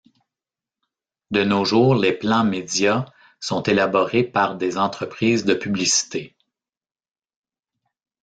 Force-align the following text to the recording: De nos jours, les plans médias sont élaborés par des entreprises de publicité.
De 1.29 1.43
nos 1.43 1.63
jours, 1.63 1.93
les 1.93 2.11
plans 2.11 2.43
médias 2.43 3.05
sont 3.39 3.61
élaborés 3.61 4.23
par 4.23 4.57
des 4.57 4.79
entreprises 4.79 5.45
de 5.45 5.53
publicité. 5.53 6.35